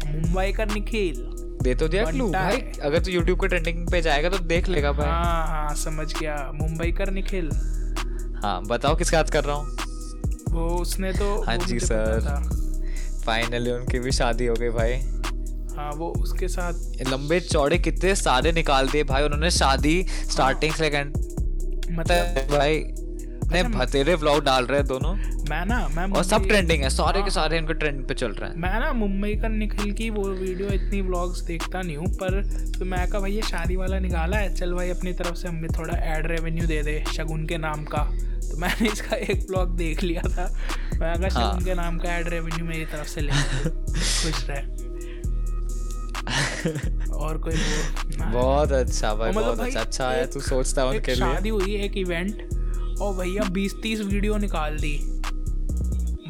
मुंबई 0.07 0.53
का 0.53 0.65
निखिल। 0.65 1.23
दे 1.67 1.75
तो 1.75 1.89
दिया 1.89 2.05
क्लू 2.05 2.29
भाई। 2.31 2.59
अगर 2.83 2.99
तू 2.99 3.11
यूट्यूब 3.11 3.41
के 3.41 3.49
ट्रेंडिंग 3.49 3.87
पे 3.91 4.01
जाएगा 4.03 4.29
तो 4.29 4.39
देख 4.47 4.69
लेगा 4.69 4.93
भाई। 4.93 5.09
हाँ 5.09 5.47
हाँ 5.47 5.75
समझ 5.75 6.07
गया। 6.19 6.37
मुंबई 6.55 6.93
कर 6.93 7.11
निखिल। 7.11 7.51
हाँ 8.43 8.61
बताओ 8.65 8.97
किसका 8.97 9.19
बात 9.19 9.31
कर 9.31 9.45
रहा 9.45 9.57
हूँ? 9.57 9.77
वो 10.51 10.67
उसने 10.77 11.13
तो 11.13 11.43
हाँ 11.43 11.57
जी, 11.59 11.79
सर। 11.81 12.21
फाइनली 13.27 13.71
उनकी 13.71 13.99
भी 13.99 14.13
शादी 14.13 14.47
हो 14.47 14.55
गई 14.55 14.69
भाई। 14.71 14.93
हाँ 15.77 15.91
वो 15.93 16.09
उसके 16.19 16.49
साथ। 16.49 17.03
लंबे 17.09 17.41
चौड़े 17.41 17.79
कितने 17.79 18.15
सारे 18.15 18.53
निकाल 18.53 18.89
दिए 18.89 19.05
भाई 19.05 19.23
उन्होंने 19.23 19.51
शादी 19.51 20.03
स्टार्टिंग 20.31 20.73
से 20.75 20.83
लेकर 20.85 21.05
मतलब 21.91 22.47
भाई 22.51 22.79
ने 23.47 23.59
अच्छा, 23.61 23.79
भतेरे 23.79 24.15
व्लॉग 24.15 24.43
डाल 24.45 24.65
रहे 24.67 24.79
हैं 24.79 24.87
दोनों। 24.87 25.15
मैं 25.51 25.65
ना 25.67 25.77
मैं 25.89 26.07
और 26.11 26.25
सब 26.25 26.47
ट्रेंडिंग 26.47 26.83
है 26.83 26.89
सारे 26.91 27.19
के 27.19 27.21
हाँ। 27.21 27.31
सारे 27.31 27.59
इनके 27.59 27.75
ट्रेंड 27.75 28.07
पे 28.09 28.15
चल 28.15 28.33
रहे 28.33 28.51
हैं। 28.51 28.57
मैं 28.57 28.79
ना 28.81 28.93
मुंबई 28.93 29.35
का 29.35 29.49
निखिल 29.49 29.93
की 29.93 30.09
वो 30.11 30.25
वीडियो 30.31 30.69
इतनी 30.71 31.01
व्लॉग्स 31.01 31.41
देखता 31.43 31.83
नहीं 31.83 31.97
हूँ 31.97 32.07
पर 32.15 32.43
तो 32.79 32.85
मैं 32.85 33.07
कहा 33.11 33.21
भाई 33.21 33.33
ये 33.33 33.43
शादी 33.43 33.77
वाला 33.77 33.99
निकाला 33.99 34.37
है 34.37 34.55
चल 34.55 34.73
भाई 34.75 34.91
अपनी 34.91 35.13
तरफ़ 35.13 35.35
से 35.35 35.49
हमें 35.49 35.69
थोड़ा 35.79 35.99
एड 36.15 36.27
रेवेन्यू 36.27 36.67
दे 36.67 36.83
दे 36.83 37.03
शगुन 37.17 37.47
के 37.47 37.59
नाम 37.59 37.85
का। 37.85 38.03
तो 38.47 38.57
मैंने 38.57 38.89
इसका 38.89 39.17
एक 39.17 39.47
ब्लॉग 39.47 39.77
देख 39.77 40.03
लिया 40.03 40.23
था। 40.23 40.45
मैं 41.01 41.15
कहा 41.15 41.41
हाँ। 41.41 41.53
शगुन 41.53 41.65
के 41.65 41.75
नाम 41.75 41.99
का 41.99 42.17
एड 42.17 42.29
रेवेन्यू 42.29 42.65
मेरी 42.65 42.85
तरफ़ 42.87 43.09
से 43.09 43.21
ले। 43.21 43.33
खुश 43.33 44.45
रहे। 44.51 44.85
और 47.17 47.39
कोई 47.39 47.55
बहुत 48.21 48.73
अच्छा 48.73 49.15
भाई 49.15 49.31
मतलब 49.31 49.57
बहुत 49.57 49.61
अच्छा। 49.61 49.81
अच्छा 49.81 50.11
है 50.11 50.27
तू 50.27 50.41
सोचता 50.41 50.83
है 50.83 50.89
उनके 50.89 51.15
लिए। 51.15 51.21
शादी 51.21 51.49
हुई 51.49 51.77
एक 51.77 51.97
इवेंट 51.97 52.43
और 53.01 53.15
भैया 53.17 53.43
बीस 53.53 53.75
तीस 53.83 54.01
वीडियो 54.01 54.37
निकाल 54.37 54.77
दी। 54.77 54.97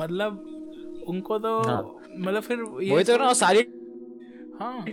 मतलब 0.00 0.42
उनको 1.08 1.38
तो 1.38 1.60
हाँ। 1.62 1.82
मतलब 2.18 2.42
फिर 2.42 2.64
ये 2.82 3.04
तो 3.04 3.16
ना 3.16 3.32
सारी 3.32 3.66
हाँ। 4.60 4.84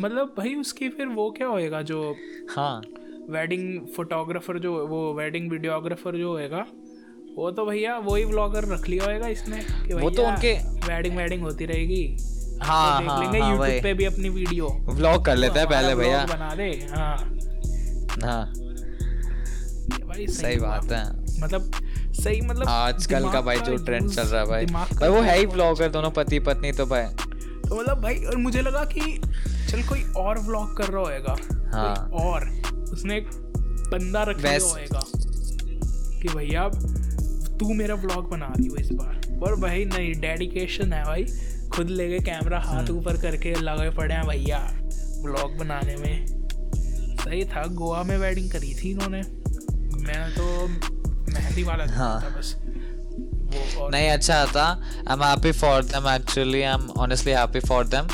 मतलब 0.00 0.34
भाई 0.38 0.54
उसकी 0.54 0.88
फिर 0.88 1.06
वो 1.06 1.30
क्या 1.30 1.46
होएगा 1.48 1.82
जो 1.82 2.14
हाँ। 2.50 2.80
वेडिंग 3.30 3.86
फोटोग्राफर 3.96 4.58
जो 4.58 4.86
वो 4.86 5.12
वेडिंग 5.14 5.50
वीडियोग्राफर 5.50 6.16
जो 6.16 6.32
होएगा 6.32 6.64
वो 7.36 7.50
तो 7.50 7.64
भैया 7.66 7.96
वही 7.98 8.24
व्लॉगर 8.24 8.64
रख 8.64 8.88
लिया 8.88 9.04
होएगा 9.04 9.28
इसने 9.28 9.56
कि 9.88 9.94
वो 9.94 10.10
तो 10.10 10.26
उनके- 10.26 10.58
वेडिंग 10.88 11.16
वेडिंग 11.16 11.42
होती 11.42 11.66
रहेगी। 11.66 12.04
हाँ 12.62 12.98
तो 12.98 13.00
देख 13.00 13.10
हाँ 13.10 13.20
लेंगे 13.22 13.38
हाँ 13.38 13.50
यूट्यूब 13.50 13.82
पे 13.82 13.92
भी 13.94 14.04
अपनी 14.04 14.28
वीडियो 14.28 14.68
व्लॉग 14.88 15.24
कर 15.24 15.36
लेते 15.36 15.58
हैं 15.58 15.68
पहले 15.68 15.94
भैया। 15.94 16.24
बना 16.26 16.54
दे 16.54 16.70
हाँ। 16.92 17.16
हाँ। 18.22 18.52
भाई 20.16 20.26
सही 20.26 20.56
हुआ। 20.56 20.68
बात 20.68 20.92
है। 20.92 21.20
मतलब 21.40 21.70
सही 22.12 22.40
मतलब 22.40 22.68
आजकल 22.68 23.32
का 23.32 23.40
भाई 23.40 23.58
जो 23.58 23.76
ट्रेंड 23.76 24.10
चल 24.10 24.22
रहा 24.22 24.40
है 24.40 24.48
भाई। 24.48 24.66
भाई 24.66 25.08
वो 25.08 25.20
है 25.20 25.36
ही 25.36 25.44
use- 25.44 25.54
व्लॉगर 25.54 25.88
दोनों 25.88 26.10
पति 26.10 26.38
पत्नी 26.38 26.72
तो 26.72 26.86
भाई। 26.86 27.02
तो 27.02 27.80
मतलब 27.80 28.02
भाई 28.02 28.24
और 28.24 28.36
मुझे 28.36 28.62
लगा 28.62 28.84
कि 28.84 29.20
चल 29.70 29.82
कोई 29.82 30.02
और 30.16 30.38
व्लॉग 30.38 30.76
कर 30.76 30.84
रहा 30.84 31.02
होएगा। 31.02 31.36
हाँ। 31.52 32.10
और। 32.12 32.48
उसने 32.92 33.16
एक 33.16 33.30
बंदा 33.92 34.22
रख 34.22 34.40
लिया 34.40 34.58
होएगा। 34.70 35.04
कि 36.22 36.28
भैया 36.28 36.68
तू 37.56 37.74
मेरा 37.74 37.94
व्लॉग 37.94 38.30
बना 38.30 38.46
रही 38.46 38.66
हो 38.66 38.76
इस 38.76 38.88
बार। 38.92 39.38
पर 39.40 39.54
भाई 39.54 39.84
नहीं 39.84 40.14
डेडिकेशन 40.14 40.92
है 40.92 41.04
भाई। 41.04 41.26
खुद 41.68 41.90
लेके 41.90 42.24
कैमरा 42.24 42.60
हाथ 42.60 42.82
हम्म। 42.82 42.98
ऊपर 42.98 43.16
करके 43.16 43.54
लगे 43.54 43.90
पड़े 43.90 44.14
हैं 44.14 44.26
भैया 44.26 44.72
ब्लॉग 45.22 45.56
बनाने 45.56 45.96
में। 45.96 46.26
सही 47.16 47.44
था 47.44 47.66
गोवा 47.66 48.02
में 48.02 48.18
वेडिंग 48.18 48.50
करी 48.50 48.74
थी 48.74 48.90
इन्होंने। 48.90 49.22
मैंने 50.06 50.34
तो 50.34 51.32
मेहंदी 51.32 51.62
वाला 51.62 51.84
हाँ। 51.94 52.20
था 52.22 52.28
बस। 52.38 52.54
नहीं 53.92 54.08
अच्छा 54.10 54.44
था। 54.46 54.64
I 55.08 55.14
am 55.14 55.22
happy 55.22 55.52
for 55.52 55.82
them 55.84 56.08
actually 56.08 56.62
I 56.62 56.74
am 56.74 56.88
honestly 56.98 57.32
happy 57.32 57.60
for 57.60 57.86
them 57.86 58.08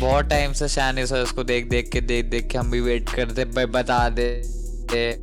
बहुत 0.00 0.24
टाइम 0.24 0.52
से 0.52 0.68
शानी 0.68 1.06
सर 1.06 1.22
उसको 1.22 1.44
देख 1.44 1.68
देख 1.68 1.90
के 1.92 2.00
देख 2.00 2.26
देख 2.26 2.48
के 2.50 2.58
हम 2.58 2.70
भी 2.70 2.80
वेट 2.80 3.10
करते। 3.10 3.44
भाई 3.44 3.66
बता 3.76 4.08
दे। 4.08 4.30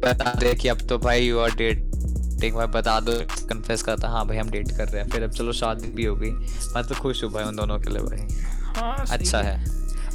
बता 0.03 0.33
दे 0.39 0.53
कि 0.55 0.67
अब 0.67 0.81
तो 0.89 0.97
भाई 0.97 1.25
यू 1.25 1.39
आर 1.39 1.55
डेटिंग 1.55 2.55
भाई 2.55 2.67
बता 2.73 2.99
दो। 2.99 3.11
कन्फेस 3.47 3.81
करता 3.83 4.07
हाँ 4.07 4.25
भाई 4.27 4.37
हम 4.37 4.49
डेट 4.49 4.71
कर 4.71 4.87
रहे 4.87 5.01
हैं। 5.01 5.09
फिर 5.09 5.23
अब 5.23 5.31
चलो 5.31 5.51
शादी 5.53 5.87
भी 5.87 6.05
हो 6.05 6.15
गई 6.15 6.29
मैं 6.75 6.83
तो 6.83 6.95
खुश 6.95 7.23
हूँ 7.23 7.31
भाई 7.31 7.43
उन 7.43 7.55
दोनों 7.55 7.79
के 7.79 7.89
लिए 7.89 8.01
भाई। 8.01 8.27
हाँ 8.77 9.05
अच्छा 9.09 9.41
है। 9.41 9.55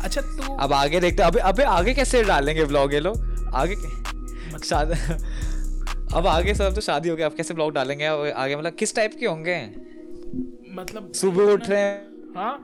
अच्छा 0.01 0.21
तू 0.21 0.57
अब 0.57 0.73
आगे 0.73 1.01
देखते 1.01 1.23
अबे 1.23 1.41
अबे 1.41 1.63
आगे 1.63 1.95
कैसे 1.95 2.23
डालेंगे 2.25 2.65
ब्लॉग 2.65 2.95
ये 2.95 3.01
लोग? 3.01 3.51
आगे 3.55 3.77
मतलब- 4.55 5.52
अब 6.15 6.27
आगे 6.27 6.55
सब 6.55 6.75
तो 6.75 6.81
शादी 6.81 7.09
हो 7.09 7.17
गया 7.17 7.27
अब 7.27 7.35
कैसे 7.35 7.55
ब्लॉग 7.55 7.73
डालेंगे? 7.75 8.07
आगे 8.07 8.57
मतलब 8.57 8.73
किस 8.73 8.95
टाइप 8.97 9.13
के 9.21 9.27
होंगे? 9.27 9.61
मतलब 10.75 11.13
सुबह 11.15 11.53
उठ 11.53 11.69
रहे 11.69 11.81
हैं। 11.81 12.11
हाँ 12.37 12.55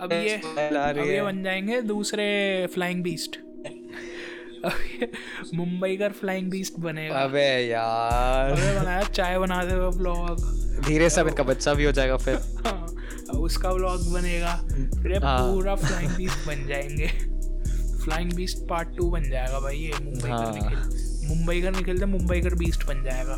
अब 0.00 0.12
ये 0.12 0.34
अब 0.36 0.98
ये 0.98 1.22
बन 1.22 1.42
जाएँगे 1.42 1.80
दूसरे 1.82 2.26
फ्लाइंग 2.74 3.02
बीस्ट 3.02 3.38
मुंबई 5.54 5.96
का 5.96 6.08
फ्लाइंग 6.08 6.50
बीस्ट 6.50 6.78
बनेगा। 6.80 7.22
अबे 7.22 7.46
यार। 7.68 8.50
अबे 8.50 8.78
बनाया 8.80 9.02
चाय 9.02 9.38
बनाते 9.38 9.74
हुए 9.74 9.90
ब्लॉग 9.96 10.40
धीरे 10.86 11.10
से 11.10 11.20
अब 11.20 11.28
इनका 11.28 11.42
बच्चा 11.42 11.74
भी 11.74 11.84
हो 11.84 11.92
जाएगा 11.92 12.16
फिर। 12.16 12.36
उसका 13.38 13.72
ब्लॉग 13.72 14.12
बनेगा। 14.12 14.56
फिर 15.02 15.24
हाँ। 15.24 15.38
पूरा 15.42 15.74
फ्लाइंग 15.74 16.10
बीस्ट 16.10 16.46
बन 16.48 16.66
जाएँगे। 16.66 17.06
फ्लाइंग 18.04 18.32
बीस्ट 18.32 18.58
पार्ट 18.68 18.96
टू 18.96 19.10
बन 19.10 19.30
जाएगा 19.30 19.60
भाई 19.60 19.76
ये 19.76 19.92
मुंबई 20.04 20.28
का 20.28 20.34
हाँ। 20.34 21.08
मुंबई 21.30 21.60
का 21.62 21.70
निखिल 21.70 22.00
तो 22.00 22.06
मुंबई 22.06 22.40
का 22.40 22.54
बीस्ट 22.56 22.86
बन 22.86 23.02
जाएगा। 23.04 23.36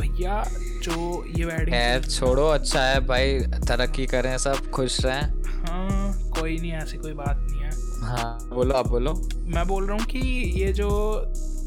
भैया 0.00 0.42
जो 0.82 1.24
ये 1.38 1.44
वेडिंग 1.44 2.10
छोड़ो 2.10 2.46
अच्छा 2.48 2.82
है 2.82 3.00
भाई 3.06 3.38
तरक्की 3.68 4.06
करें 4.06 4.36
सब 4.38 4.70
खुश 4.70 5.04
रहें। 5.04 5.42
हाँ 5.66 6.12
कोई 6.30 6.56
नहीं 6.58 6.72
ऐसी 6.72 6.98
कोई 6.98 7.12
बात 7.12 7.36
नहीं 7.40 7.62
है। 7.62 7.70
हाँ 8.06 8.48
बोलो 8.48 8.74
आप 8.74 8.88
बोलो। 8.88 9.12
मैं 9.54 9.66
बोल 9.68 9.86
रहा 9.86 9.96
हूँ 9.96 10.06
कि 10.06 10.18
ये 10.60 10.72
जो 10.72 10.90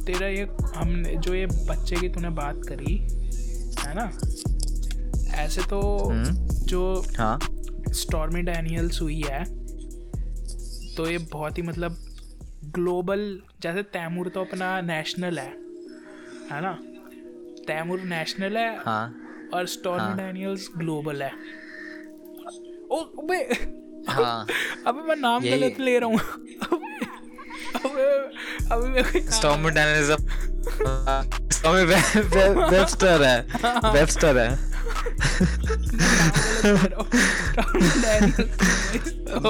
तेरा 0.08 0.28
ये 0.28 0.48
हमने 0.76 1.16
जो 1.16 1.34
ये 1.36 1.46
बच्चे 1.70 1.96
की 1.96 2.10
तूने 2.10 2.30
बात 2.40 2.62
करी 2.68 2.96
है 3.80 3.94
ना? 3.96 4.10
ऐसे 5.44 5.62
तो 5.62 5.82
हम्म। 6.10 6.48
जो 6.66 6.82
हाँ। 7.18 7.40
स्टॉर्मी 7.94 8.42
डैनियल्स 8.42 9.02
हुई 9.02 9.22
है 9.22 9.44
तो 10.96 11.10
ये 11.10 11.18
बहुत 11.32 11.58
ही 11.58 11.64
मतलब 11.64 11.98
ग्लोबल 12.76 13.22
जैसे 13.62 13.82
तैमूर 13.94 14.28
तो 14.36 14.42
अपना 14.42 14.70
नेशनल 14.82 15.40
है 15.40 15.52
है 16.52 16.62
ना? 16.62 16.72
तैमूर 17.68 18.00
नेशनल 18.10 18.58
है 18.58 18.70
हाँ। 18.86 19.04
और 19.54 19.68
स्टॉर्मी 19.68 20.08
हाँ। 20.08 20.18
डैनियल्स 20.18 20.70
ग्लोबल 20.78 21.22
है। 21.24 21.32
ओ 22.92 22.98
अबे! 23.22 23.38
हाँ। 24.10 24.46
अबे 24.88 25.02
मैं 25.08 25.16
नाम 25.16 25.44
गलत 25.44 25.80
ले 25.80 25.98
रहा 26.00 26.10
हूँ। 26.10 26.20
अबे 27.86 28.06
अबे 28.72 28.88
मेरे 28.90 29.22
स्टॉर्मी 29.32 29.70
डैनियल्स 29.72 30.10
स्टॉर्मी 31.58 31.84
वेबस्टर 31.84 33.24
है। 33.24 33.38
वेबस्टर 33.94 34.38
है। 34.38 34.50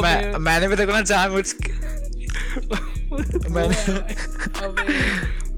मैं 0.01 0.37
मैंने 0.37 0.67
भी 0.67 0.75
देखो 0.75 0.91
ना 0.91 1.01
जानबूझ 1.01 1.51
के 1.51 1.71
मैंने- 3.51 3.89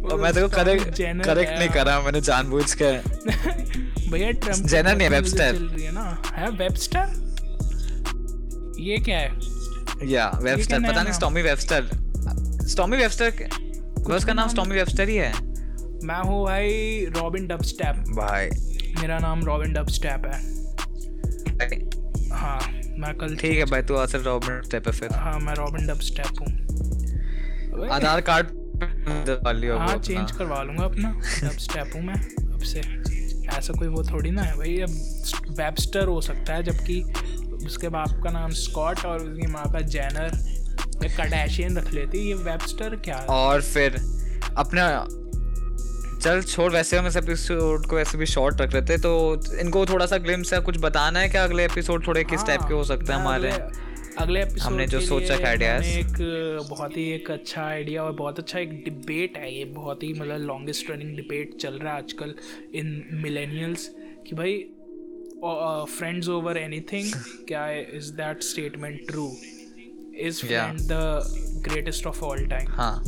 और 0.12 0.20
मैं 0.22 0.34
देखो 0.34 0.48
करेक्ट 0.48 0.90
करेक्ट 1.26 1.52
नहीं 1.60 1.70
करा 1.70 2.00
मैंने 2.02 2.22
जानबूझ 2.22 2.74
के 2.74 2.92
भैया 4.12 4.32
ट्रंप 4.32 4.66
जेनर 4.68 4.96
नहीं, 4.98 5.10
वेबस्टर। 5.10 5.52
चल 5.52 5.64
रही 5.68 5.84
है 5.84 5.92
ना। 5.92 6.22
है 6.36 6.50
वेबस्टर 6.50 7.24
ये 8.80 8.98
क्या 8.98 9.18
है? 9.20 9.30
या 10.10 10.30
वेबस्टर 10.44 10.80
पता 10.80 11.02
नहीं 11.04 11.14
स्टॉमी 11.14 11.42
वेबस्टर 11.42 11.90
स्टॉमी 12.68 12.98
वेबस्टर 12.98 13.48
वो 14.00 14.16
उसका 14.16 14.34
नाम 14.34 14.50
स्टॉमी 14.50 14.76
वेबस्टर 14.76 15.10
ही 15.10 15.16
है। 15.16 15.32
मैं 16.04 16.22
हूँ 16.24 16.44
भाई 16.46 17.06
रॉबिन 17.18 17.48
डबस्टैप 17.48 17.96
भाई। 18.10 18.50
मेरा 19.02 19.18
नाम 19.20 19.44
रॉबिन 19.46 19.74
डबस्टैप 19.74 20.26
है। 20.26 20.40
हाँ 22.32 22.60
मैं 23.00 23.14
कल 23.18 23.36
ठीक 23.36 23.58
है 23.58 23.66
भाई 23.66 23.82
तू 23.82 23.96
आसर 23.96 24.20
रॉबिन 24.20 24.62
स्टेप 24.66 24.88
है 24.88 24.94
फिर। 24.94 25.10
हाँ 25.14 25.40
मैं 25.40 25.54
रॉबिन 25.54 25.88
डबस्टैप 25.88 26.40
हूँ। 26.42 26.65
आधार 27.84 28.22
कार्ड 28.22 28.48
हाँ 29.78 29.98
चेंज 29.98 30.32
करवा 30.32 30.64
लूँगा 30.64 30.84
अपना। 30.84 31.10
अब 31.48 31.58
स्टेप 31.58 31.92
हूँ 31.96 32.02
मैं 32.02 32.16
अब 32.54 32.60
से। 32.60 32.80
ऐसा 33.58 33.74
कोई 33.74 33.88
वो 33.88 34.04
थोड़ी 34.04 34.32
ना 34.32 34.42
है 34.42 34.58
भाई 34.58 34.78
अब 34.78 34.90
वेबस्टर 35.50 36.08
हो 36.08 36.22
सकता 36.22 36.54
है 36.54 36.64
जबकि 36.64 37.02
उसके 37.66 37.90
बाप 37.90 38.22
का 38.24 38.30
नाम 38.30 38.50
स्कॉट 38.50 39.06
और 39.06 39.22
उसकी 39.22 39.48
माँ 39.48 39.74
का 39.74 39.80
जैनर 39.80 40.32
कडाशियन 41.18 41.78
रख 41.78 41.94
लेती 41.94 42.28
ये 42.28 42.34
वेबस्टर 42.34 42.96
क्या 42.96 43.16
है? 43.16 43.26
और 43.26 43.62
फिर 43.62 43.96
अपना 44.58 45.06
चल 46.24 46.42
छोड़ 46.42 46.72
वैसे 46.72 46.98
हम 46.98 47.08
इस 47.08 47.18
एपिसोड 47.18 47.86
को 47.86 48.00
ऐसे 48.00 48.18
भी 48.18 48.26
शॉर्ट 48.26 48.62
रख 48.62 48.74
लेते 48.74 48.98
तो 48.98 49.42
इनको 49.60 49.86
थोड़ा 49.86 50.06
सा 50.06 50.18
ग्लिम्स 50.18 50.54
है 50.54 50.60
कुछ 50.60 50.78
बताना 50.78 51.20
है 51.20 51.30
क्या 51.30 51.44
अगले 51.44 51.66
एपिसोड 51.66 52.08
थोड़े 52.08 52.24
किस 52.24 52.46
टाइप 52.46 52.62
के 52.62 52.74
हो 52.74 52.84
सकते 52.84 53.14
हैं 53.14 53.20
हाँ, 53.20 53.20
हमारे? 53.20 53.52
अगले- 54.18 54.42
एपिसोड 54.42 54.62
हमने 54.62 54.86
जो 54.88 55.00
सोचा 55.02 55.36
है 55.36 55.56
ideas। 55.58 55.86
एक 55.98 56.68
बहुत 56.70 56.98
ही 56.98 57.10
एक 57.12 57.32
अच्छा 57.32 57.64
आइडिया 57.64 58.04
और 58.04 58.12
बहुत 58.12 58.40
अच्छा 58.40 58.60
एक 58.60 58.70
डिबेट 58.84 59.38
है 59.38 59.54
ये 59.54 59.66
बहुत 59.74 60.04
ही 60.04 60.14
मतलब 60.14 60.42
लॉन्गेस्ट 60.42 60.90
रनिंग 60.92 61.16
डिबेट 61.16 61.56
चल 61.58 61.80
रहा 61.80 61.94
है 61.94 61.98
आजकल 61.98 62.34
इन 62.76 63.04
मिलेनियल्स 63.24 63.90
कि 64.28 64.36
भाई 64.36 64.58
फ्रेंड्स 65.90 66.30
ओवर 66.30 66.58
एनीथिंग 66.58 67.12
क्या 67.48 67.70
is 67.72 68.12
that 68.14 68.44
statement 68.44 69.00
true 69.08 69.32
is 70.20 70.46
friend 70.46 70.80
the 70.82 71.62
greatest 71.70 72.08
of 72.08 72.24
all 72.24 72.46
time 72.48 72.72
हाँ 72.72 73.04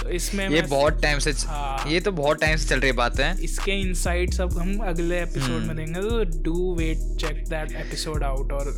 तो 0.00 0.08
इसमें 0.08 0.48
ये 0.48 0.60
बहुत 0.62 1.00
टाइम 1.02 1.18
से 1.18 1.30
हाँ। 1.46 1.90
ये 1.90 2.00
तो 2.00 2.12
बहुत 2.12 2.40
टाइम 2.40 2.56
से 2.56 2.68
चल 2.68 2.80
रही 2.80 2.92
बात 2.92 3.18
है 3.20 3.34
इसके 3.44 3.72
इनसाइट्स 3.80 4.40
अब 4.40 4.58
हम 4.58 4.78
अगले 4.84 5.20
एपिसोड 5.22 5.50
हम्म। 5.50 5.66
में 5.68 5.76
देंगे 5.76 6.00
तो 6.00 6.42
do 6.42 6.74
wait 6.74 6.98
check 7.20 7.44
that 7.48 7.72
episode 7.76 8.22
out 8.22 8.52
और 8.52 8.72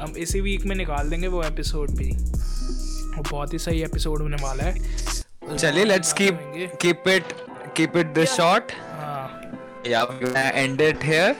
हम 0.00 0.16
इसी 0.18 0.40
वीक 0.40 0.64
में 0.66 0.76
निकाल 0.76 1.10
देंगे 1.10 1.28
वो 1.28 1.42
एपिसोड 1.42 1.90
भी। 1.96 2.10
वो 3.16 3.22
बहुत 3.30 3.52
ही 3.52 3.58
सही 3.58 3.82
एपिसोड 3.82 4.22
होने 4.22 4.36
वाला 4.42 4.64
है। 4.64 5.56
चलिए 5.56 5.84
let's 5.84 6.12
keep 6.12 6.38
keep 6.80 7.08
it 7.08 7.32
keep 7.76 7.96
it 7.96 8.06
this 8.14 8.30
short 8.36 8.72
हाँ। 9.00 9.82
Yeah 9.86 10.02
end 10.54 10.80
it 10.80 11.04
here 11.04 11.36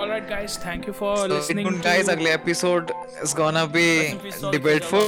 alright 0.00 0.28
guys 0.28 0.58
thank 0.66 0.86
you 0.88 0.92
for 0.92 1.16
So, 1.18 1.32
listening 1.32 1.68
tuned 1.68 1.84
guys. 1.86 2.08
अगले 2.10 2.32
episode 2.34 2.90
is 3.24 3.34
gonna 3.40 3.66
be 3.74 3.86
debateful. 4.54 5.04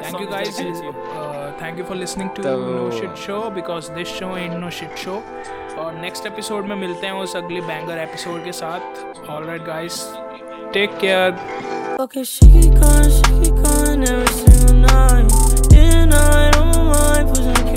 Thank 0.00 0.20
you 0.20 0.28
guys. 0.32 0.58
Uh, 0.60 1.45
thank 1.62 1.78
you 1.78 1.84
for 1.84 1.96
listening 1.96 2.30
to 2.30 2.42
no 2.42 2.90
shit 2.90 3.14
show 3.16 3.40
because 3.50 3.90
this 3.92 4.08
show 4.08 4.36
in 4.36 4.58
no 4.58 4.70
shit 4.70 4.96
show 4.96 5.22
और 5.78 5.94
next 5.94 6.26
episode 6.26 6.64
में 6.64 6.76
मिलते 6.76 7.06
हैं 7.06 7.14
उस 7.14 7.36
अगले 7.36 7.60
banger 7.60 7.98
episode 7.98 8.44
के 8.44 8.52
साथ. 8.52 9.28
All 9.30 9.44
right 9.44 9.62
guys 9.62 10.02
take 10.72 10.98
care 11.00 11.36
Okay, 12.00 12.22
she 12.24 12.46
she 12.46 12.70
night. 14.74 15.32
And 15.72 16.14
I 16.14 16.50
don't 16.50 16.84
mind, 16.90 17.75